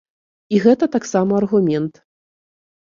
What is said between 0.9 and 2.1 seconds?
таксама аргумент.